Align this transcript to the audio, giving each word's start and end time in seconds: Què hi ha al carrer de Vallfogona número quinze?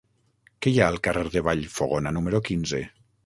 Què 0.65 0.71
hi 0.71 0.79
ha 0.83 0.87
al 0.93 0.97
carrer 1.07 1.23
de 1.35 1.43
Vallfogona 1.49 2.15
número 2.17 2.43
quinze? 2.51 2.81